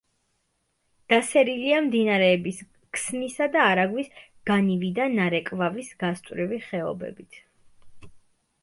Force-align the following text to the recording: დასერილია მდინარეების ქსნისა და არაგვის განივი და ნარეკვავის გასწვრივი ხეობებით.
დასერილია 1.13 1.81
მდინარეების 1.87 2.63
ქსნისა 2.99 3.49
და 3.57 3.67
არაგვის 3.75 4.11
განივი 4.53 4.91
და 4.99 5.09
ნარეკვავის 5.21 5.95
გასწვრივი 6.03 6.61
ხეობებით. 6.69 7.41